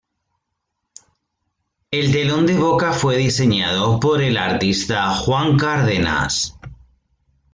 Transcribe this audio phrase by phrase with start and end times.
[1.91, 6.57] El telón de boca fue diseñado por el artista Juan Cárdenas.